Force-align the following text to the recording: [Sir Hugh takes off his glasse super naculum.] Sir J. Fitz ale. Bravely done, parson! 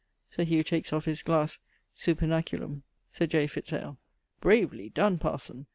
[Sir 0.29 0.45
Hugh 0.45 0.63
takes 0.63 0.91
off 0.91 1.05
his 1.05 1.21
glasse 1.21 1.59
super 1.93 2.25
naculum.] 2.25 2.81
Sir 3.11 3.27
J. 3.27 3.45
Fitz 3.45 3.71
ale. 3.71 3.99
Bravely 4.39 4.89
done, 4.89 5.19
parson! 5.19 5.67